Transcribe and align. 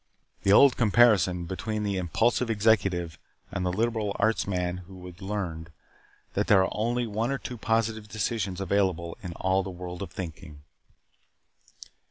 The 0.41 0.51
old 0.51 0.77
comparison 0.77 1.45
between 1.45 1.83
the 1.83 1.97
impulsive 1.97 2.49
executive 2.49 3.19
and 3.51 3.63
the 3.63 3.71
liberal 3.71 4.13
arts 4.15 4.47
man 4.47 4.77
who 4.87 5.05
has 5.05 5.21
learned 5.21 5.69
that 6.33 6.47
there 6.47 6.63
are 6.63 6.71
only 6.75 7.05
one 7.05 7.29
or 7.31 7.37
two 7.37 7.55
positive 7.55 8.07
decisions 8.07 8.59
available 8.59 9.15
in 9.21 9.33
all 9.33 9.61
the 9.61 9.69
world 9.69 10.01
of 10.01 10.09
thinking. 10.11 10.63